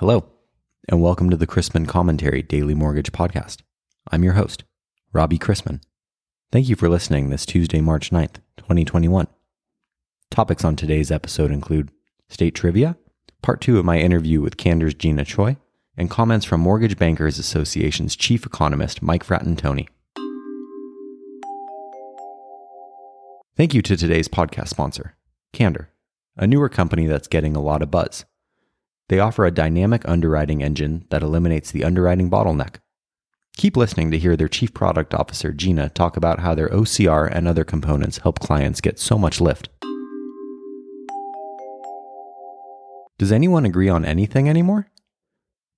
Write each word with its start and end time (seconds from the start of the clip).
Hello, 0.00 0.24
and 0.88 1.02
welcome 1.02 1.28
to 1.28 1.36
the 1.36 1.46
Chrisman 1.46 1.86
Commentary 1.86 2.40
Daily 2.40 2.74
Mortgage 2.74 3.12
Podcast. 3.12 3.58
I'm 4.10 4.24
your 4.24 4.32
host, 4.32 4.64
Robbie 5.12 5.38
Chrisman. 5.38 5.82
Thank 6.50 6.70
you 6.70 6.74
for 6.74 6.88
listening 6.88 7.28
this 7.28 7.44
Tuesday, 7.44 7.82
March 7.82 8.10
9th, 8.10 8.36
2021. 8.56 9.26
Topics 10.30 10.64
on 10.64 10.74
today's 10.74 11.10
episode 11.10 11.50
include 11.50 11.90
state 12.30 12.54
trivia, 12.54 12.96
part 13.42 13.60
two 13.60 13.78
of 13.78 13.84
my 13.84 13.98
interview 13.98 14.40
with 14.40 14.56
Candor's 14.56 14.94
Gina 14.94 15.22
Choi, 15.22 15.58
and 15.98 16.08
comments 16.08 16.46
from 16.46 16.62
Mortgage 16.62 16.96
Bankers 16.96 17.38
Association's 17.38 18.16
chief 18.16 18.46
economist, 18.46 19.02
Mike 19.02 19.26
Fratantoni. 19.26 19.86
Thank 23.54 23.74
you 23.74 23.82
to 23.82 23.98
today's 23.98 24.28
podcast 24.28 24.68
sponsor, 24.68 25.14
Candor, 25.52 25.90
a 26.38 26.46
newer 26.46 26.70
company 26.70 27.06
that's 27.06 27.28
getting 27.28 27.54
a 27.54 27.60
lot 27.60 27.82
of 27.82 27.90
buzz. 27.90 28.24
They 29.10 29.18
offer 29.18 29.44
a 29.44 29.50
dynamic 29.50 30.08
underwriting 30.08 30.62
engine 30.62 31.04
that 31.10 31.24
eliminates 31.24 31.72
the 31.72 31.82
underwriting 31.82 32.30
bottleneck. 32.30 32.76
Keep 33.56 33.76
listening 33.76 34.12
to 34.12 34.18
hear 34.18 34.36
their 34.36 34.46
Chief 34.46 34.72
Product 34.72 35.12
Officer, 35.14 35.52
Gina, 35.52 35.88
talk 35.88 36.16
about 36.16 36.38
how 36.38 36.54
their 36.54 36.68
OCR 36.68 37.28
and 37.28 37.48
other 37.48 37.64
components 37.64 38.18
help 38.18 38.38
clients 38.38 38.80
get 38.80 39.00
so 39.00 39.18
much 39.18 39.40
lift. 39.40 39.68
Does 43.18 43.32
anyone 43.32 43.66
agree 43.66 43.88
on 43.88 44.04
anything 44.04 44.48
anymore? 44.48 44.86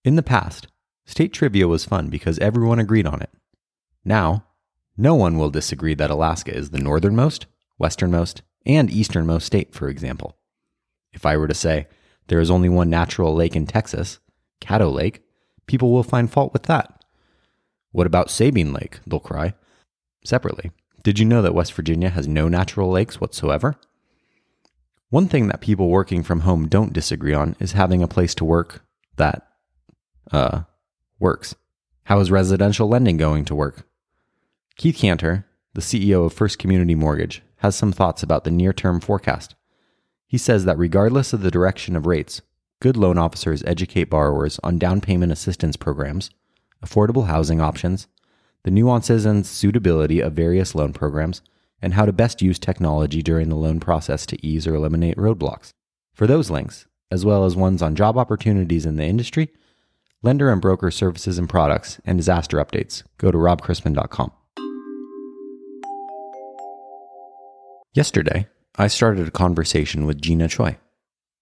In 0.04 0.16
the 0.16 0.22
past, 0.22 0.66
state 1.06 1.32
trivia 1.32 1.66
was 1.66 1.86
fun 1.86 2.10
because 2.10 2.38
everyone 2.38 2.78
agreed 2.78 3.06
on 3.06 3.22
it. 3.22 3.30
Now, 4.04 4.44
no 4.94 5.14
one 5.14 5.38
will 5.38 5.48
disagree 5.48 5.94
that 5.94 6.10
Alaska 6.10 6.54
is 6.54 6.68
the 6.68 6.78
northernmost, 6.78 7.46
westernmost, 7.78 8.42
and 8.66 8.90
easternmost 8.90 9.46
state, 9.46 9.72
for 9.72 9.88
example. 9.88 10.36
If 11.14 11.24
I 11.24 11.38
were 11.38 11.48
to 11.48 11.54
say, 11.54 11.86
there 12.28 12.40
is 12.40 12.50
only 12.50 12.68
one 12.68 12.90
natural 12.90 13.34
lake 13.34 13.56
in 13.56 13.66
Texas, 13.66 14.18
Caddo 14.60 14.92
Lake, 14.92 15.22
people 15.66 15.92
will 15.92 16.02
find 16.02 16.30
fault 16.30 16.52
with 16.52 16.64
that. 16.64 17.04
What 17.90 18.06
about 18.06 18.30
Sabine 18.30 18.72
Lake? 18.72 19.00
They'll 19.06 19.20
cry. 19.20 19.54
Separately, 20.24 20.70
did 21.02 21.18
you 21.18 21.24
know 21.24 21.42
that 21.42 21.54
West 21.54 21.72
Virginia 21.74 22.10
has 22.10 22.28
no 22.28 22.48
natural 22.48 22.90
lakes 22.90 23.20
whatsoever? 23.20 23.76
One 25.10 25.28
thing 25.28 25.48
that 25.48 25.60
people 25.60 25.88
working 25.88 26.22
from 26.22 26.40
home 26.40 26.68
don't 26.68 26.92
disagree 26.92 27.34
on 27.34 27.54
is 27.60 27.72
having 27.72 28.02
a 28.02 28.08
place 28.08 28.34
to 28.36 28.44
work 28.44 28.82
that, 29.16 29.46
uh, 30.30 30.62
works. 31.18 31.54
How 32.04 32.18
is 32.20 32.30
residential 32.30 32.88
lending 32.88 33.16
going 33.16 33.44
to 33.46 33.54
work? 33.54 33.86
Keith 34.76 34.96
Canter, 34.96 35.46
the 35.74 35.80
CEO 35.80 36.24
of 36.24 36.32
First 36.32 36.58
Community 36.58 36.94
Mortgage, 36.94 37.42
has 37.56 37.76
some 37.76 37.92
thoughts 37.92 38.22
about 38.22 38.44
the 38.44 38.50
near 38.50 38.72
term 38.72 39.00
forecast. 39.00 39.54
He 40.32 40.38
says 40.38 40.64
that 40.64 40.78
regardless 40.78 41.34
of 41.34 41.42
the 41.42 41.50
direction 41.50 41.94
of 41.94 42.06
rates, 42.06 42.40
good 42.80 42.96
loan 42.96 43.18
officers 43.18 43.62
educate 43.64 44.04
borrowers 44.04 44.58
on 44.64 44.78
down 44.78 45.02
payment 45.02 45.30
assistance 45.30 45.76
programs, 45.76 46.30
affordable 46.82 47.26
housing 47.26 47.60
options, 47.60 48.08
the 48.62 48.70
nuances 48.70 49.26
and 49.26 49.44
suitability 49.44 50.20
of 50.20 50.32
various 50.32 50.74
loan 50.74 50.94
programs, 50.94 51.42
and 51.82 51.92
how 51.92 52.06
to 52.06 52.14
best 52.14 52.40
use 52.40 52.58
technology 52.58 53.20
during 53.20 53.50
the 53.50 53.56
loan 53.56 53.78
process 53.78 54.24
to 54.24 54.46
ease 54.46 54.66
or 54.66 54.74
eliminate 54.74 55.18
roadblocks. 55.18 55.74
For 56.14 56.26
those 56.26 56.48
links, 56.48 56.86
as 57.10 57.26
well 57.26 57.44
as 57.44 57.54
ones 57.54 57.82
on 57.82 57.94
job 57.94 58.16
opportunities 58.16 58.86
in 58.86 58.96
the 58.96 59.04
industry, 59.04 59.50
lender 60.22 60.50
and 60.50 60.62
broker 60.62 60.90
services 60.90 61.36
and 61.36 61.46
products, 61.46 62.00
and 62.06 62.16
disaster 62.16 62.56
updates, 62.56 63.02
go 63.18 63.30
to 63.30 63.36
robchrisman.com. 63.36 64.32
Yesterday, 67.92 68.46
I 68.76 68.86
started 68.86 69.28
a 69.28 69.30
conversation 69.30 70.06
with 70.06 70.20
Gina 70.20 70.48
Choi. 70.48 70.78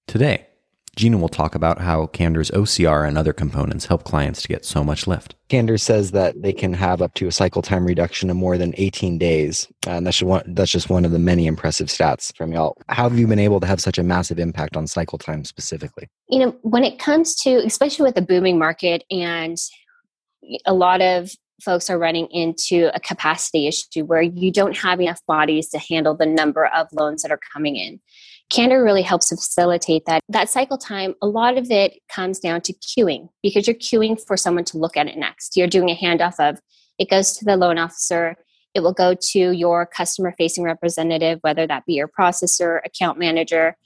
Today, 0.09 0.49
Gina 0.97 1.17
will 1.17 1.29
talk 1.29 1.55
about 1.55 1.81
how 1.81 2.07
Candor's 2.09 2.51
OCR 2.51 3.07
and 3.07 3.17
other 3.17 3.33
components 3.33 3.87
help 3.87 4.03
clients 4.03 4.43
to 4.43 4.49
get 4.49 4.65
so 4.65 4.83
much 4.83 5.07
lift. 5.07 5.37
Candor 5.49 5.79
says 5.79 6.11
that 6.11 6.43
they 6.43 6.53
can 6.53 6.73
have 6.73 7.01
up 7.01 7.15
to 7.15 7.29
a 7.29 7.33
cycle 7.33 7.63
time 7.63 7.87
reduction 7.87 8.31
of 8.31 8.37
more 8.37 8.59
than 8.59 8.75
18 8.77 9.17
days. 9.17 9.69
And 9.87 10.05
that's 10.05 10.19
just 10.19 10.29
one, 10.29 10.43
that's 10.49 10.73
just 10.73 10.91
one 10.91 11.05
of 11.05 11.13
the 11.13 11.21
many 11.21 11.47
impressive 11.47 11.87
stats 11.87 12.37
from 12.37 12.53
y'all. 12.53 12.77
How 12.89 13.09
have 13.09 13.17
you 13.17 13.29
been 13.29 13.39
able 13.39 13.61
to 13.61 13.67
have 13.69 13.81
such 13.81 13.99
a 13.99 14.03
massive 14.03 14.41
impact 14.41 14.77
on 14.77 14.89
cycle 14.89 15.17
time 15.17 15.45
specifically? 15.45 16.09
You 16.29 16.41
know, 16.41 16.57
when 16.63 16.83
it 16.83 16.99
comes 16.99 17.37
to, 17.43 17.59
especially 17.65 18.07
with 18.07 18.17
the 18.17 18.23
booming 18.23 18.59
market 18.59 19.05
and 19.09 19.57
a 20.67 20.75
lot 20.75 21.01
of 21.01 21.31
folks 21.63 21.91
are 21.91 21.99
running 21.99 22.27
into 22.31 22.91
a 22.95 23.01
capacity 23.01 23.67
issue 23.67 24.05
where 24.05 24.23
you 24.23 24.51
don't 24.51 24.77
have 24.77 25.01
enough 25.01 25.21
bodies 25.27 25.69
to 25.71 25.79
handle 25.79 26.17
the 26.17 26.27
number 26.27 26.67
of 26.67 26.89
loans 26.93 27.23
that 27.23 27.31
are 27.31 27.41
coming 27.53 27.77
in. 27.77 28.01
Candor 28.51 28.83
really 28.83 29.03
helps 29.03 29.29
facilitate 29.29 30.05
that. 30.07 30.21
That 30.29 30.51
cycle 30.51 30.79
time, 30.79 31.15
a 31.23 31.27
lot 31.27 31.57
of 31.57 31.71
it 31.71 32.01
comes 32.09 32.41
down 32.41 32.63
to 32.63 32.73
queuing 32.73 33.29
because 33.43 33.67
you're 33.67 33.77
queuing 33.77 34.21
for 34.27 34.37
someone 34.37 34.65
to 34.65 34.79
look 34.79 34.97
at 34.97 35.07
it 35.07 35.17
next. 35.17 35.57
You're 35.57 35.69
doing 35.69 35.89
a 35.89 35.97
handoff 35.97 36.35
of 36.41 36.61
it 36.99 37.09
goes 37.09 37.33
to 37.39 37.45
the 37.45 37.57
loan 37.57 37.79
officer, 37.79 38.37
it 38.75 38.81
will 38.81 38.93
go 38.93 39.15
to 39.15 39.51
your 39.53 39.87
customer 39.87 40.35
facing 40.37 40.65
representative, 40.65 41.39
whether 41.43 41.67
that 41.67 41.87
be 41.87 41.95
your 41.95 42.09
processor, 42.09 42.81
account 42.85 43.19
manager, 43.19 43.77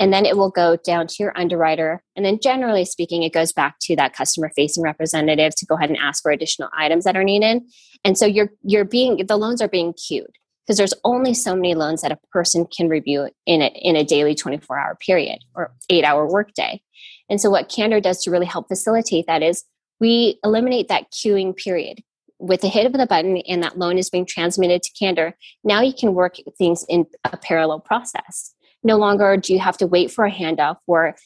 and 0.00 0.14
then 0.14 0.24
it 0.24 0.38
will 0.38 0.50
go 0.50 0.76
down 0.76 1.06
to 1.06 1.16
your 1.20 1.38
underwriter. 1.38 2.02
And 2.16 2.24
then 2.24 2.40
generally 2.42 2.86
speaking 2.86 3.22
it 3.22 3.34
goes 3.34 3.52
back 3.52 3.76
to 3.82 3.96
that 3.96 4.14
customer 4.14 4.50
facing 4.56 4.82
representative 4.82 5.54
to 5.56 5.66
go 5.66 5.76
ahead 5.76 5.90
and 5.90 5.98
ask 5.98 6.22
for 6.22 6.32
additional 6.32 6.70
items 6.76 7.04
that 7.04 7.16
are 7.16 7.22
needed. 7.22 7.62
And 8.02 8.16
so 8.16 8.24
you're 8.24 8.50
you're 8.62 8.86
being 8.86 9.24
the 9.26 9.36
loans 9.36 9.60
are 9.60 9.68
being 9.68 9.92
queued 9.92 10.32
because 10.66 10.78
there's 10.78 10.94
only 11.04 11.34
so 11.34 11.54
many 11.54 11.74
loans 11.74 12.00
that 12.00 12.12
a 12.12 12.18
person 12.32 12.66
can 12.74 12.88
review 12.88 13.28
in 13.44 13.60
a, 13.60 13.66
in 13.66 13.94
a 13.94 14.04
daily 14.04 14.34
24 14.34 14.78
hour 14.78 14.96
period 14.96 15.40
or 15.54 15.72
8 15.90 16.02
hour 16.04 16.26
workday. 16.26 16.80
And 17.28 17.40
so 17.40 17.50
what 17.50 17.68
candor 17.68 18.00
does 18.00 18.22
to 18.24 18.30
really 18.30 18.46
help 18.46 18.68
facilitate 18.68 19.26
that 19.26 19.42
is 19.42 19.64
we 20.00 20.38
eliminate 20.42 20.88
that 20.88 21.12
queuing 21.12 21.54
period. 21.54 22.02
With 22.38 22.62
the 22.62 22.68
hit 22.68 22.86
of 22.86 22.94
the 22.94 23.06
button 23.06 23.36
and 23.48 23.62
that 23.62 23.78
loan 23.78 23.98
is 23.98 24.08
being 24.08 24.24
transmitted 24.24 24.82
to 24.82 24.90
candor 24.98 25.36
now 25.62 25.82
you 25.82 25.92
can 25.92 26.14
work 26.14 26.36
things 26.56 26.86
in 26.88 27.04
a 27.30 27.36
parallel 27.36 27.80
process 27.80 28.54
no 28.82 28.96
longer 28.96 29.36
do 29.36 29.52
you 29.52 29.58
have 29.58 29.76
to 29.78 29.86
wait 29.86 30.10
for 30.10 30.24
a 30.24 30.30
handoff 30.30 30.76
where 30.86 31.16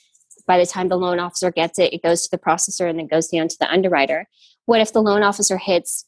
by 0.46 0.58
the 0.58 0.66
time 0.66 0.88
the 0.88 0.96
loan 0.96 1.18
officer 1.18 1.50
gets 1.50 1.78
it, 1.78 1.92
it 1.92 2.02
goes 2.02 2.22
to 2.22 2.30
the 2.30 2.42
processor 2.42 2.88
and 2.88 2.98
then 2.98 3.06
goes 3.06 3.28
down 3.28 3.48
to 3.48 3.56
the 3.58 3.70
underwriter. 3.70 4.26
What 4.66 4.80
if 4.80 4.92
the 4.92 5.02
loan 5.02 5.22
officer 5.22 5.56
hits 5.56 6.06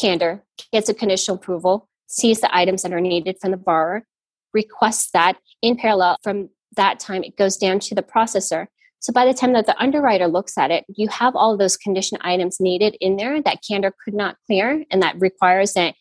candor, 0.00 0.44
gets 0.72 0.88
a 0.88 0.94
conditional 0.94 1.36
approval, 1.36 1.88
sees 2.06 2.40
the 2.40 2.54
items 2.54 2.82
that 2.82 2.92
are 2.92 3.00
needed 3.00 3.36
from 3.40 3.50
the 3.50 3.56
borrower, 3.56 4.06
requests 4.52 5.10
that 5.12 5.36
in 5.62 5.76
parallel 5.76 6.16
from 6.22 6.50
that 6.76 6.98
time, 7.00 7.22
it 7.24 7.36
goes 7.36 7.56
down 7.56 7.78
to 7.80 7.94
the 7.94 8.02
processor. 8.02 8.66
So 9.00 9.12
by 9.12 9.24
the 9.24 9.34
time 9.34 9.52
that 9.52 9.66
the 9.66 9.80
underwriter 9.80 10.26
looks 10.26 10.58
at 10.58 10.70
it, 10.70 10.84
you 10.88 11.08
have 11.08 11.36
all 11.36 11.56
those 11.56 11.76
condition 11.76 12.18
items 12.22 12.60
needed 12.60 12.96
in 13.00 13.16
there 13.16 13.40
that 13.42 13.58
Candor 13.66 13.94
could 14.04 14.14
not 14.14 14.36
clear 14.46 14.84
and 14.90 15.02
that 15.02 15.20
requires 15.20 15.76
an 15.76 15.92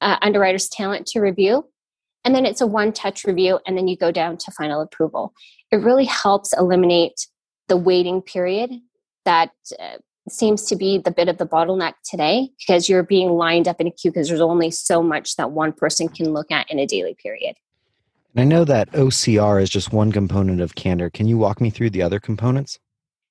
uh, 0.00 0.16
underwriter's 0.22 0.68
talent 0.68 1.06
to 1.06 1.20
review 1.20 1.64
and 2.26 2.34
then 2.34 2.44
it's 2.44 2.60
a 2.60 2.66
one 2.66 2.92
touch 2.92 3.24
review 3.24 3.60
and 3.66 3.78
then 3.78 3.86
you 3.86 3.96
go 3.96 4.10
down 4.10 4.36
to 4.36 4.50
final 4.50 4.80
approval. 4.80 5.32
It 5.70 5.76
really 5.76 6.04
helps 6.04 6.52
eliminate 6.58 7.28
the 7.68 7.76
waiting 7.76 8.20
period 8.20 8.72
that 9.24 9.52
uh, 9.80 9.98
seems 10.28 10.64
to 10.64 10.76
be 10.76 10.98
the 10.98 11.12
bit 11.12 11.28
of 11.28 11.38
the 11.38 11.46
bottleneck 11.46 11.94
today 12.04 12.50
because 12.58 12.88
you're 12.88 13.04
being 13.04 13.30
lined 13.30 13.68
up 13.68 13.80
in 13.80 13.86
a 13.86 13.92
queue 13.92 14.10
because 14.10 14.28
there's 14.28 14.40
only 14.40 14.72
so 14.72 15.04
much 15.04 15.36
that 15.36 15.52
one 15.52 15.72
person 15.72 16.08
can 16.08 16.32
look 16.32 16.50
at 16.50 16.68
in 16.68 16.80
a 16.80 16.86
daily 16.86 17.16
period. 17.22 17.54
I 18.36 18.42
know 18.42 18.64
that 18.64 18.90
ocr 18.92 19.62
is 19.62 19.70
just 19.70 19.92
one 19.92 20.10
component 20.10 20.60
of 20.60 20.74
candor. 20.74 21.10
Can 21.10 21.28
you 21.28 21.38
walk 21.38 21.60
me 21.60 21.70
through 21.70 21.90
the 21.90 22.02
other 22.02 22.18
components? 22.18 22.80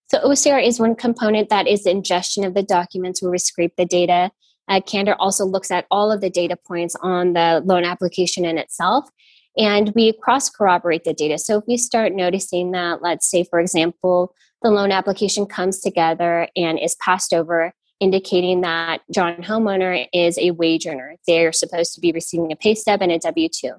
So 0.08 0.20
ocr 0.20 0.66
is 0.66 0.80
one 0.80 0.96
component 0.96 1.50
that 1.50 1.68
is 1.68 1.86
ingestion 1.86 2.46
of 2.46 2.54
the 2.54 2.64
documents 2.64 3.22
where 3.22 3.32
we 3.32 3.40
scrape 3.40 3.76
the 3.76 3.86
data 3.86 4.32
uh, 4.68 4.82
Candor 4.82 5.16
also 5.20 5.46
looks 5.46 5.72
at 5.72 5.86
all 5.92 6.12
of 6.12 6.22
the 6.22 6.30
data 6.30 6.56
points 6.56 6.96
on 7.02 7.34
the 7.34 7.62
loan 7.66 7.84
application 7.84 8.46
in 8.46 8.58
itself, 8.58 9.10
and 9.58 9.92
we 9.96 10.14
cross 10.22 10.50
corroborate 10.50 11.04
the 11.04 11.14
data. 11.14 11.38
So 11.38 11.60
if 11.60 11.64
we 11.68 11.78
start 11.78 12.14
noticing 12.14 12.72
that, 12.72 13.02
let's 13.02 13.30
say, 13.30 13.44
for 13.44 13.60
example, 13.60 14.34
the 14.62 14.70
loan 14.70 14.92
application 14.92 15.46
comes 15.46 15.80
together 15.80 16.48
and 16.56 16.80
is 16.80 16.96
passed 16.96 17.34
over, 17.34 17.74
indicating 18.00 18.62
that 18.62 19.02
John 19.14 19.38
homeowner 19.38 20.08
is 20.12 20.38
a 20.40 20.52
wage 20.52 20.88
earner, 20.88 21.16
they're 21.28 21.54
supposed 21.54 21.94
to 21.94 22.02
be 22.02 22.12
receiving 22.12 22.52
a 22.52 22.56
pay 22.56 22.76
stub 22.76 23.02
and 23.02 23.12
a 23.12 23.20
W 23.20 23.48
2. 23.48 23.72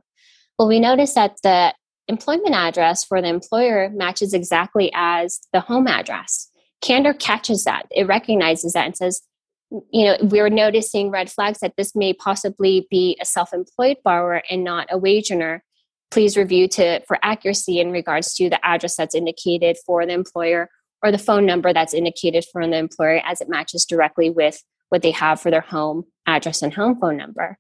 Well, 0.59 0.69
we 0.69 0.81
notice 0.81 1.15
that 1.15 1.37
the 1.43 1.75
employment 2.09 2.55
address 2.55 3.05
for 3.05 3.21
the 3.21 3.29
employer 3.29 3.91
matches 3.93 4.33
exactly 4.33 4.91
as 4.95 5.41
the 5.53 5.61
home 5.61 5.87
address. 5.89 6.49
Candor 6.81 7.15
catches 7.15 7.65
that, 7.65 7.87
it 7.91 8.07
recognizes 8.07 8.73
that 8.73 8.87
and 8.87 8.97
says, 8.97 9.23
you 9.71 10.05
know 10.05 10.17
we're 10.23 10.49
noticing 10.49 11.11
red 11.11 11.31
flags 11.31 11.59
that 11.61 11.75
this 11.77 11.95
may 11.95 12.13
possibly 12.13 12.87
be 12.91 13.17
a 13.21 13.25
self-employed 13.25 13.97
borrower 14.05 14.43
and 14.51 14.65
not 14.65 14.87
a 14.91 14.99
wage 14.99 15.31
earner. 15.31 15.63
Please 16.11 16.37
review 16.37 16.69
to 16.69 17.01
for 17.07 17.19
accuracy 17.23 17.81
in 17.81 17.91
regards 17.91 18.35
to 18.35 18.49
the 18.49 18.65
address 18.65 18.97
that's 18.97 19.15
indicated 19.15 19.77
for 19.85 20.07
the 20.07 20.13
employer 20.13 20.69
or 21.03 21.11
the 21.11 21.19
phone 21.19 21.45
number 21.45 21.73
that's 21.73 21.95
indicated 21.95 22.45
for 22.53 22.67
the 22.67 22.77
employer 22.77 23.21
as 23.25 23.41
it 23.41 23.49
matches 23.49 23.85
directly 23.85 24.31
with 24.31 24.63
what 24.89 25.03
they 25.03 25.11
have 25.11 25.41
for 25.41 25.51
their 25.51 25.61
home 25.61 26.05
address 26.27 26.63
and 26.63 26.75
home 26.75 26.99
phone 27.01 27.17
number. 27.17 27.59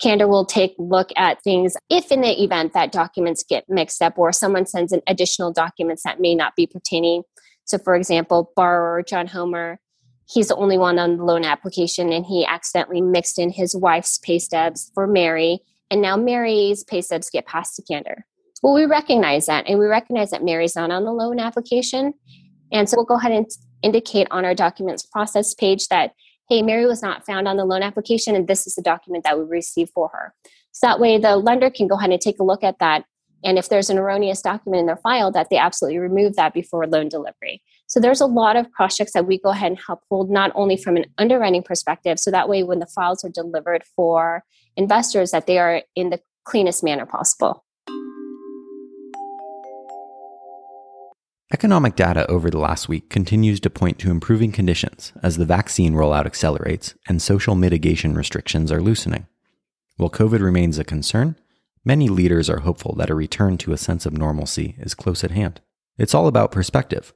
Candor 0.00 0.28
will 0.28 0.44
take 0.44 0.74
look 0.78 1.10
at 1.16 1.42
things 1.42 1.74
if 1.88 2.12
in 2.12 2.20
the 2.20 2.42
event 2.42 2.72
that 2.74 2.92
documents 2.92 3.44
get 3.48 3.64
mixed 3.68 4.02
up 4.02 4.18
or 4.18 4.32
someone 4.32 4.66
sends 4.66 4.92
in 4.92 5.00
additional 5.06 5.52
documents 5.52 6.02
that 6.02 6.20
may 6.20 6.34
not 6.34 6.54
be 6.54 6.66
pertaining. 6.66 7.22
So, 7.64 7.78
for 7.78 7.94
example, 7.94 8.52
borrower 8.54 9.02
John 9.02 9.26
Homer, 9.26 9.80
he's 10.28 10.48
the 10.48 10.56
only 10.56 10.78
one 10.78 10.98
on 10.98 11.16
the 11.16 11.24
loan 11.24 11.44
application, 11.44 12.12
and 12.12 12.24
he 12.26 12.44
accidentally 12.44 13.00
mixed 13.00 13.38
in 13.38 13.50
his 13.50 13.74
wife's 13.74 14.18
pay 14.18 14.38
stubs 14.38 14.90
for 14.94 15.06
Mary, 15.06 15.60
and 15.90 16.02
now 16.02 16.16
Mary's 16.16 16.84
pay 16.84 17.00
stubs 17.00 17.30
get 17.30 17.46
passed 17.46 17.76
to 17.76 17.82
Candor. 17.82 18.24
Well, 18.62 18.74
we 18.74 18.86
recognize 18.86 19.46
that, 19.46 19.68
and 19.68 19.78
we 19.78 19.86
recognize 19.86 20.30
that 20.30 20.44
Mary's 20.44 20.76
not 20.76 20.90
on 20.90 21.04
the 21.04 21.12
loan 21.12 21.38
application, 21.38 22.14
and 22.72 22.88
so 22.88 22.96
we'll 22.96 23.06
go 23.06 23.16
ahead 23.16 23.32
and 23.32 23.46
indicate 23.82 24.26
on 24.30 24.44
our 24.44 24.54
documents 24.54 25.04
process 25.04 25.54
page 25.54 25.88
that 25.88 26.12
hey, 26.48 26.62
Mary 26.62 26.86
was 26.86 27.02
not 27.02 27.26
found 27.26 27.48
on 27.48 27.56
the 27.56 27.64
loan 27.64 27.82
application, 27.82 28.36
and 28.36 28.46
this 28.46 28.68
is 28.68 28.76
the 28.76 28.82
document 28.82 29.24
that 29.24 29.36
we 29.36 29.44
received 29.44 29.90
for 29.92 30.08
her. 30.12 30.32
So 30.70 30.86
that 30.86 31.00
way, 31.00 31.18
the 31.18 31.36
lender 31.36 31.70
can 31.70 31.88
go 31.88 31.96
ahead 31.96 32.10
and 32.10 32.20
take 32.20 32.38
a 32.38 32.44
look 32.44 32.62
at 32.62 32.78
that 32.78 33.04
and 33.44 33.58
if 33.58 33.68
there's 33.68 33.90
an 33.90 33.98
erroneous 33.98 34.42
document 34.42 34.80
in 34.80 34.86
their 34.86 34.96
file, 34.96 35.30
that 35.32 35.50
they 35.50 35.56
absolutely 35.56 35.98
remove 35.98 36.36
that 36.36 36.52
before 36.52 36.86
loan 36.86 37.08
delivery. 37.08 37.62
So 37.86 38.00
there's 38.00 38.20
a 38.20 38.26
lot 38.26 38.56
of 38.56 38.66
checks 38.90 39.12
that 39.12 39.26
we 39.26 39.38
go 39.38 39.50
ahead 39.50 39.72
and 39.72 39.80
help 39.80 40.00
hold, 40.10 40.30
not 40.30 40.52
only 40.54 40.76
from 40.76 40.96
an 40.96 41.06
underwriting 41.18 41.62
perspective, 41.62 42.18
so 42.18 42.30
that 42.30 42.48
way 42.48 42.62
when 42.62 42.80
the 42.80 42.86
files 42.86 43.24
are 43.24 43.28
delivered 43.28 43.84
for 43.94 44.44
investors, 44.76 45.30
that 45.30 45.46
they 45.46 45.58
are 45.58 45.82
in 45.94 46.10
the 46.10 46.20
cleanest 46.44 46.82
manner 46.82 47.06
possible. 47.06 47.64
Economic 51.52 51.94
data 51.94 52.28
over 52.28 52.50
the 52.50 52.58
last 52.58 52.88
week 52.88 53.08
continues 53.08 53.60
to 53.60 53.70
point 53.70 53.98
to 54.00 54.10
improving 54.10 54.50
conditions 54.50 55.12
as 55.22 55.36
the 55.36 55.44
vaccine 55.44 55.94
rollout 55.94 56.26
accelerates 56.26 56.94
and 57.08 57.22
social 57.22 57.54
mitigation 57.54 58.14
restrictions 58.14 58.72
are 58.72 58.82
loosening. 58.82 59.26
While 59.96 60.10
COVID 60.10 60.40
remains 60.40 60.78
a 60.78 60.84
concern, 60.84 61.36
Many 61.86 62.08
leaders 62.08 62.50
are 62.50 62.58
hopeful 62.58 62.96
that 62.96 63.10
a 63.10 63.14
return 63.14 63.58
to 63.58 63.72
a 63.72 63.76
sense 63.76 64.06
of 64.06 64.12
normalcy 64.12 64.74
is 64.76 64.92
close 64.92 65.22
at 65.22 65.30
hand. 65.30 65.60
It's 65.96 66.14
all 66.14 66.26
about 66.26 66.50
perspective. 66.50 67.14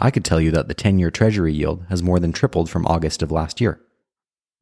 I 0.00 0.10
could 0.10 0.24
tell 0.24 0.40
you 0.40 0.50
that 0.52 0.68
the 0.68 0.74
10 0.74 0.98
year 0.98 1.10
Treasury 1.10 1.52
yield 1.52 1.84
has 1.88 2.02
more 2.02 2.20
than 2.20 2.32
tripled 2.32 2.70
from 2.70 2.86
August 2.86 3.22
of 3.22 3.32
last 3.32 3.60
year. 3.60 3.80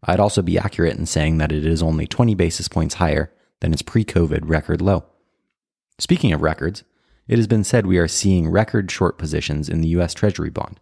I'd 0.03 0.21
also 0.21 0.43
be 0.43 0.59
accurate 0.59 0.97
in 0.97 1.07
saying 1.07 1.39
that 1.39 1.53
it 1.53 1.67
is 1.67 1.83
only 1.83 2.07
20 2.07 2.35
basis 2.35 2.69
points 2.69 2.95
higher 2.95 3.33
than 3.61 3.73
its 3.73 3.83
pre 3.83 4.05
COVID 4.05 4.49
record 4.49 4.81
low. 4.81 5.05
Speaking 5.99 6.33
of 6.33 6.43
records, 6.43 6.85
it 7.29 7.39
has 7.39 7.47
been 7.47 7.65
said 7.65 7.87
we 7.87 7.99
are 7.99 8.09
seeing 8.09 8.49
record 8.49 8.91
short 8.91 9.19
positions 9.19 9.69
in 9.69 9.81
the 9.81 9.89
US 9.89 10.15
Treasury 10.15 10.51
bond. 10.51 10.81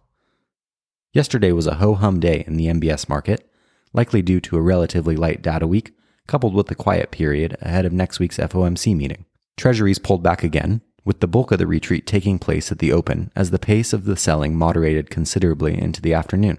Yesterday 1.13 1.51
was 1.51 1.67
a 1.67 1.75
ho 1.75 1.95
hum 1.95 2.19
day 2.19 2.43
in 2.45 2.57
the 2.57 2.67
MBS 2.67 3.09
market, 3.09 3.49
likely 3.93 4.21
due 4.21 4.41
to 4.41 4.57
a 4.57 4.61
relatively 4.61 5.15
light 5.15 5.41
data 5.41 5.65
week 5.65 5.93
coupled 6.27 6.53
with 6.53 6.67
the 6.67 6.75
quiet 6.75 7.11
period 7.11 7.57
ahead 7.61 7.85
of 7.85 7.93
next 7.93 8.19
week's 8.19 8.37
FOMC 8.37 8.95
meeting. 8.95 9.25
Treasuries 9.57 9.99
pulled 9.99 10.23
back 10.23 10.43
again, 10.43 10.81
with 11.05 11.21
the 11.21 11.27
bulk 11.27 11.51
of 11.51 11.59
the 11.59 11.67
retreat 11.67 12.05
taking 12.05 12.37
place 12.37 12.71
at 12.71 12.79
the 12.79 12.91
open 12.91 13.31
as 13.35 13.51
the 13.51 13.59
pace 13.59 13.93
of 13.93 14.03
the 14.03 14.17
selling 14.17 14.57
moderated 14.57 15.09
considerably 15.09 15.79
into 15.79 16.01
the 16.01 16.13
afternoon. 16.13 16.57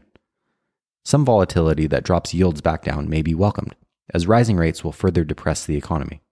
Some 1.05 1.25
volatility 1.25 1.87
that 1.89 2.05
drops 2.05 2.33
yields 2.33 2.61
back 2.61 2.85
down 2.85 3.11
may 3.11 3.23
be 3.23 3.35
welcomed, 3.35 3.75
as 4.15 4.27
rising 4.27 4.57
rates 4.57 4.83
will 4.83 4.93
further 4.93 5.25
depress 5.25 5.67
the 5.67 5.77
economy. 5.77 6.23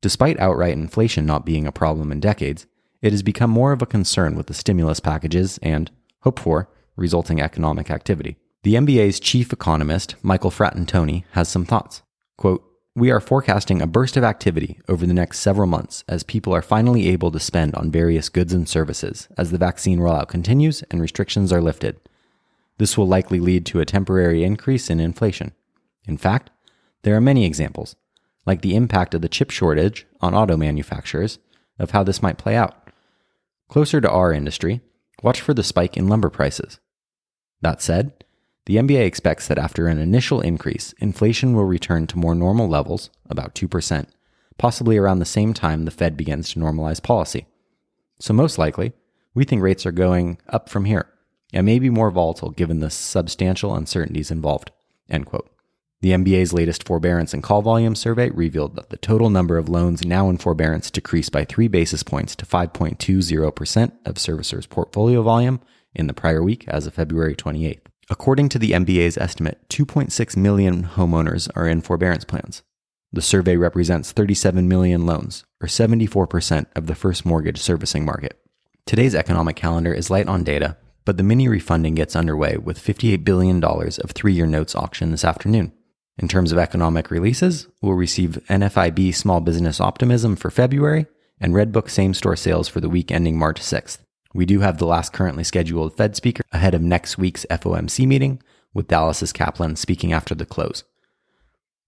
Despite 0.00 0.38
outright 0.38 0.74
inflation 0.74 1.26
not 1.26 1.44
being 1.44 1.66
a 1.66 1.72
problem 1.72 2.12
in 2.12 2.20
decades, 2.20 2.66
it 3.02 3.12
has 3.12 3.22
become 3.22 3.50
more 3.50 3.72
of 3.72 3.82
a 3.82 3.86
concern 3.86 4.36
with 4.36 4.46
the 4.46 4.54
stimulus 4.54 5.00
packages 5.00 5.58
and, 5.58 5.90
hoped 6.20 6.40
for, 6.40 6.68
resulting 6.96 7.40
economic 7.40 7.90
activity. 7.90 8.36
The 8.62 8.74
MBA's 8.74 9.20
chief 9.20 9.52
economist, 9.52 10.16
Michael 10.22 10.50
Fratantoni, 10.50 11.24
has 11.32 11.48
some 11.48 11.64
thoughts. 11.64 12.02
Quote, 12.36 12.64
we 12.98 13.10
are 13.10 13.20
forecasting 13.20 13.80
a 13.80 13.86
burst 13.86 14.16
of 14.16 14.24
activity 14.24 14.80
over 14.88 15.06
the 15.06 15.14
next 15.14 15.40
several 15.40 15.66
months 15.66 16.04
as 16.08 16.22
people 16.22 16.54
are 16.54 16.62
finally 16.62 17.08
able 17.08 17.30
to 17.30 17.40
spend 17.40 17.74
on 17.74 17.90
various 17.90 18.28
goods 18.28 18.52
and 18.52 18.68
services 18.68 19.28
as 19.36 19.50
the 19.50 19.58
vaccine 19.58 19.98
rollout 19.98 20.28
continues 20.28 20.82
and 20.90 21.00
restrictions 21.00 21.52
are 21.52 21.60
lifted. 21.60 22.00
This 22.78 22.96
will 22.96 23.06
likely 23.06 23.40
lead 23.40 23.66
to 23.66 23.80
a 23.80 23.84
temporary 23.84 24.44
increase 24.44 24.90
in 24.90 25.00
inflation. 25.00 25.52
In 26.06 26.16
fact, 26.16 26.50
there 27.02 27.16
are 27.16 27.20
many 27.20 27.44
examples, 27.44 27.96
like 28.46 28.62
the 28.62 28.74
impact 28.74 29.14
of 29.14 29.22
the 29.22 29.28
chip 29.28 29.50
shortage 29.50 30.06
on 30.20 30.34
auto 30.34 30.56
manufacturers, 30.56 31.38
of 31.78 31.92
how 31.92 32.02
this 32.02 32.22
might 32.22 32.38
play 32.38 32.56
out. 32.56 32.90
Closer 33.68 34.00
to 34.00 34.10
our 34.10 34.32
industry, 34.32 34.80
watch 35.22 35.40
for 35.40 35.54
the 35.54 35.62
spike 35.62 35.96
in 35.96 36.08
lumber 36.08 36.30
prices. 36.30 36.80
That 37.60 37.80
said, 37.82 38.24
the 38.68 38.76
MBA 38.76 39.06
expects 39.06 39.48
that 39.48 39.56
after 39.56 39.86
an 39.86 39.96
initial 39.96 40.42
increase, 40.42 40.92
inflation 40.98 41.54
will 41.54 41.64
return 41.64 42.06
to 42.06 42.18
more 42.18 42.34
normal 42.34 42.68
levels, 42.68 43.08
about 43.30 43.54
2%, 43.54 44.06
possibly 44.58 44.98
around 44.98 45.20
the 45.20 45.24
same 45.24 45.54
time 45.54 45.86
the 45.86 45.90
Fed 45.90 46.18
begins 46.18 46.52
to 46.52 46.60
normalize 46.60 47.02
policy. 47.02 47.46
So, 48.20 48.34
most 48.34 48.58
likely, 48.58 48.92
we 49.32 49.44
think 49.44 49.62
rates 49.62 49.86
are 49.86 49.90
going 49.90 50.36
up 50.50 50.68
from 50.68 50.84
here 50.84 51.08
and 51.50 51.64
may 51.64 51.78
be 51.78 51.88
more 51.88 52.10
volatile 52.10 52.50
given 52.50 52.80
the 52.80 52.90
substantial 52.90 53.74
uncertainties 53.74 54.30
involved. 54.30 54.70
End 55.08 55.24
quote. 55.24 55.48
The 56.02 56.10
MBA's 56.10 56.52
latest 56.52 56.84
forbearance 56.84 57.32
and 57.32 57.42
call 57.42 57.62
volume 57.62 57.94
survey 57.94 58.28
revealed 58.28 58.76
that 58.76 58.90
the 58.90 58.98
total 58.98 59.30
number 59.30 59.56
of 59.56 59.70
loans 59.70 60.04
now 60.04 60.28
in 60.28 60.36
forbearance 60.36 60.90
decreased 60.90 61.32
by 61.32 61.46
three 61.46 61.68
basis 61.68 62.02
points 62.02 62.36
to 62.36 62.44
5.20% 62.44 63.92
of 64.04 64.16
servicers' 64.16 64.68
portfolio 64.68 65.22
volume 65.22 65.62
in 65.94 66.06
the 66.06 66.12
prior 66.12 66.42
week 66.42 66.68
as 66.68 66.86
of 66.86 66.92
February 66.92 67.34
28th. 67.34 67.87
According 68.10 68.48
to 68.50 68.58
the 68.58 68.70
MBA's 68.72 69.18
estimate, 69.18 69.68
2.6 69.68 70.36
million 70.36 70.84
homeowners 70.84 71.50
are 71.54 71.68
in 71.68 71.82
forbearance 71.82 72.24
plans. 72.24 72.62
The 73.12 73.20
survey 73.20 73.56
represents 73.56 74.12
37 74.12 74.66
million 74.66 75.04
loans, 75.04 75.44
or 75.60 75.68
74% 75.68 76.66
of 76.74 76.86
the 76.86 76.94
first 76.94 77.26
mortgage 77.26 77.58
servicing 77.60 78.06
market. 78.06 78.40
Today's 78.86 79.14
economic 79.14 79.56
calendar 79.56 79.92
is 79.92 80.10
light 80.10 80.26
on 80.26 80.42
data, 80.42 80.78
but 81.04 81.18
the 81.18 81.22
mini 81.22 81.48
refunding 81.48 81.94
gets 81.94 82.16
underway 82.16 82.56
with 82.56 82.82
$58 82.82 83.24
billion 83.24 83.62
of 83.62 84.10
three 84.12 84.32
year 84.32 84.46
notes 84.46 84.74
auction 84.74 85.10
this 85.10 85.24
afternoon. 85.24 85.72
In 86.16 86.28
terms 86.28 86.50
of 86.50 86.58
economic 86.58 87.10
releases, 87.10 87.68
we'll 87.82 87.92
receive 87.92 88.42
NFIB 88.48 89.14
Small 89.14 89.40
Business 89.40 89.80
Optimism 89.80 90.34
for 90.36 90.50
February 90.50 91.06
and 91.40 91.52
Redbook 91.52 91.90
Same 91.90 92.14
Store 92.14 92.36
Sales 92.36 92.68
for 92.68 92.80
the 92.80 92.88
week 92.88 93.12
ending 93.12 93.38
March 93.38 93.60
6th. 93.60 93.98
We 94.34 94.46
do 94.46 94.60
have 94.60 94.78
the 94.78 94.86
last 94.86 95.12
currently 95.12 95.44
scheduled 95.44 95.96
Fed 95.96 96.14
speaker 96.14 96.42
ahead 96.52 96.74
of 96.74 96.82
next 96.82 97.18
week's 97.18 97.46
FOMC 97.50 98.06
meeting, 98.06 98.42
with 98.74 98.88
Dallas's 98.88 99.32
Kaplan 99.32 99.76
speaking 99.76 100.12
after 100.12 100.34
the 100.34 100.46
close. 100.46 100.84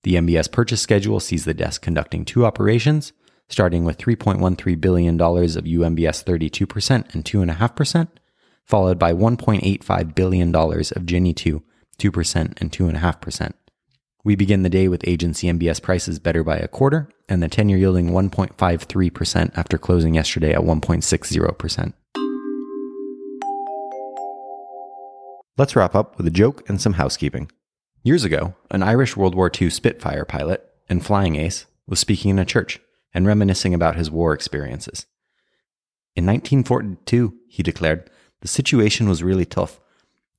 The 0.02 0.14
MBS 0.14 0.50
purchase 0.50 0.81
schedule 0.81 1.20
sees 1.20 1.44
the 1.44 1.52
desk 1.52 1.82
conducting 1.82 2.25
two 2.25 2.46
operations, 2.46 3.12
starting 3.48 3.84
with 3.84 3.98
$3.13 3.98 4.81
billion 4.81 5.20
of 5.20 5.65
UMBS 5.65 6.24
32% 6.24 7.15
and 7.15 7.24
2.5%, 7.24 8.08
followed 8.65 8.98
by 8.98 9.12
$1.85 9.12 10.15
billion 10.15 10.55
of 10.55 11.06
Ginnie 11.06 11.34
2, 11.34 11.62
2% 11.98 12.60
and 12.60 12.72
2.5%. 12.72 13.53
We 14.22 14.36
begin 14.36 14.62
the 14.62 14.69
day 14.69 14.88
with 14.88 15.06
agency 15.06 15.48
MBS 15.48 15.82
prices 15.82 16.19
better 16.19 16.44
by 16.44 16.56
a 16.56 16.69
quarter, 16.69 17.08
and 17.29 17.43
the 17.43 17.48
10 17.48 17.69
year 17.69 17.79
yielding 17.79 18.10
1.53% 18.10 19.56
after 19.56 19.79
closing 19.79 20.15
yesterday 20.15 20.53
at 20.53 20.60
1.60%. 20.60 21.93
Let's 25.60 25.76
wrap 25.76 25.94
up 25.94 26.17
with 26.17 26.26
a 26.26 26.31
joke 26.31 26.67
and 26.70 26.81
some 26.81 26.94
housekeeping. 26.94 27.50
Years 28.02 28.24
ago, 28.24 28.55
an 28.70 28.82
Irish 28.82 29.14
World 29.14 29.34
War 29.34 29.50
II 29.60 29.69
Spitfire 29.69 30.24
pilot 30.24 30.67
and 30.88 31.05
flying 31.05 31.36
ace 31.36 31.67
was 31.86 32.00
speaking 32.00 32.31
in 32.31 32.38
a 32.38 32.46
church 32.46 32.81
and 33.12 33.26
reminiscing 33.26 33.74
about 33.74 33.96
his 33.96 34.10
war 34.10 34.32
experiences. 34.32 35.05
In 36.17 36.24
1942, 36.24 37.34
he 37.46 37.62
declared, 37.62 38.08
the 38.40 38.48
situation 38.48 39.06
was 39.06 39.22
really 39.22 39.44
tough. 39.44 39.79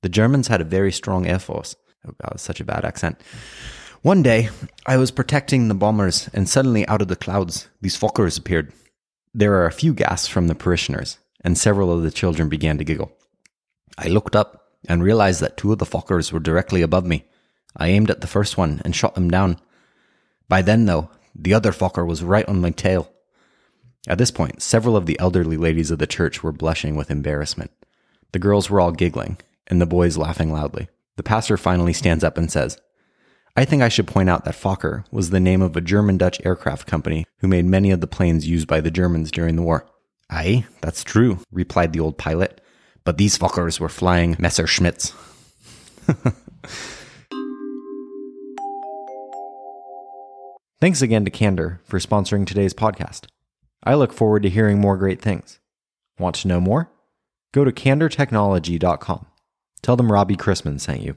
The 0.00 0.08
Germans 0.08 0.48
had 0.48 0.60
a 0.60 0.64
very 0.64 0.90
strong 0.90 1.24
air 1.28 1.38
force. 1.38 1.76
Oh 2.04 2.14
god, 2.20 2.40
such 2.40 2.58
a 2.58 2.64
bad 2.64 2.84
accent. 2.84 3.20
One 4.00 4.24
day, 4.24 4.48
I 4.86 4.96
was 4.96 5.12
protecting 5.12 5.68
the 5.68 5.74
bombers, 5.76 6.30
and 6.34 6.48
suddenly 6.48 6.84
out 6.88 7.00
of 7.00 7.06
the 7.06 7.14
clouds, 7.14 7.68
these 7.80 7.96
Fokkers 7.96 8.40
appeared. 8.40 8.72
There 9.32 9.54
are 9.54 9.66
a 9.66 9.72
few 9.72 9.94
gasps 9.94 10.26
from 10.26 10.48
the 10.48 10.56
parishioners, 10.56 11.18
and 11.44 11.56
several 11.56 11.92
of 11.92 12.02
the 12.02 12.10
children 12.10 12.48
began 12.48 12.76
to 12.78 12.84
giggle. 12.84 13.12
I 13.96 14.08
looked 14.08 14.34
up 14.34 14.61
and 14.88 15.02
realized 15.02 15.40
that 15.40 15.56
two 15.56 15.72
of 15.72 15.78
the 15.78 15.86
Fokkers 15.86 16.32
were 16.32 16.40
directly 16.40 16.82
above 16.82 17.06
me. 17.06 17.24
I 17.76 17.88
aimed 17.88 18.10
at 18.10 18.20
the 18.20 18.26
first 18.26 18.56
one 18.56 18.82
and 18.84 18.94
shot 18.94 19.16
him 19.16 19.30
down. 19.30 19.58
By 20.48 20.62
then, 20.62 20.86
though, 20.86 21.10
the 21.34 21.54
other 21.54 21.72
Fokker 21.72 22.06
was 22.06 22.22
right 22.22 22.46
on 22.48 22.60
my 22.60 22.70
tail. 22.70 23.10
At 24.08 24.18
this 24.18 24.30
point, 24.30 24.62
several 24.62 24.96
of 24.96 25.06
the 25.06 25.18
elderly 25.18 25.56
ladies 25.56 25.90
of 25.90 25.98
the 25.98 26.06
church 26.06 26.42
were 26.42 26.52
blushing 26.52 26.96
with 26.96 27.10
embarrassment. 27.10 27.70
The 28.32 28.38
girls 28.38 28.68
were 28.68 28.80
all 28.80 28.92
giggling, 28.92 29.38
and 29.68 29.80
the 29.80 29.86
boys 29.86 30.16
laughing 30.16 30.52
loudly. 30.52 30.88
The 31.16 31.22
pastor 31.22 31.56
finally 31.56 31.92
stands 31.92 32.24
up 32.24 32.36
and 32.36 32.50
says, 32.50 32.78
I 33.54 33.64
think 33.64 33.82
I 33.82 33.88
should 33.88 34.06
point 34.06 34.30
out 34.30 34.44
that 34.44 34.54
Fokker 34.54 35.04
was 35.10 35.30
the 35.30 35.40
name 35.40 35.62
of 35.62 35.76
a 35.76 35.82
German 35.82 36.16
Dutch 36.16 36.40
aircraft 36.44 36.86
company 36.86 37.26
who 37.38 37.48
made 37.48 37.66
many 37.66 37.90
of 37.90 38.00
the 38.00 38.06
planes 38.06 38.48
used 38.48 38.66
by 38.66 38.80
the 38.80 38.90
Germans 38.90 39.30
during 39.30 39.56
the 39.56 39.62
war. 39.62 39.86
Aye, 40.30 40.64
that's 40.80 41.04
true, 41.04 41.38
replied 41.52 41.92
the 41.92 42.00
old 42.00 42.16
pilot 42.16 42.62
but 43.04 43.18
these 43.18 43.38
fuckers 43.38 43.80
were 43.80 43.88
flying 43.88 44.36
Messerschmitts. 44.36 45.12
Thanks 50.80 51.00
again 51.00 51.24
to 51.24 51.30
Candor 51.30 51.80
for 51.84 52.00
sponsoring 52.00 52.44
today's 52.44 52.74
podcast. 52.74 53.26
I 53.84 53.94
look 53.94 54.12
forward 54.12 54.42
to 54.42 54.50
hearing 54.50 54.80
more 54.80 54.96
great 54.96 55.22
things. 55.22 55.60
Want 56.18 56.36
to 56.36 56.48
know 56.48 56.60
more? 56.60 56.90
Go 57.52 57.64
to 57.64 57.70
candortechnology.com. 57.70 59.26
Tell 59.82 59.96
them 59.96 60.10
Robbie 60.10 60.36
Chrisman 60.36 60.80
sent 60.80 61.02
you. 61.02 61.16